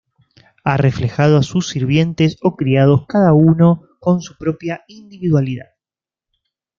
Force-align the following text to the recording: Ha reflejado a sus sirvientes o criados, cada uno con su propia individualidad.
Ha 0.63 0.77
reflejado 0.77 1.37
a 1.37 1.43
sus 1.43 1.69
sirvientes 1.69 2.37
o 2.41 2.55
criados, 2.55 3.05
cada 3.05 3.33
uno 3.33 3.83
con 3.99 4.23
su 4.23 4.35
propia 4.35 4.81
individualidad. 4.87 5.67